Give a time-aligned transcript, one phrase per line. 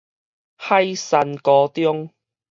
[0.57, 2.09] 海山高中